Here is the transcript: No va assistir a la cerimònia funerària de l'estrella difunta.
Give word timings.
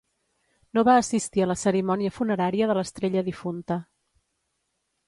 No 0.77 0.83
va 0.87 0.95
assistir 1.01 1.43
a 1.45 1.47
la 1.51 1.57
cerimònia 1.65 2.15
funerària 2.17 2.71
de 2.73 2.79
l'estrella 2.79 3.25
difunta. 3.31 3.83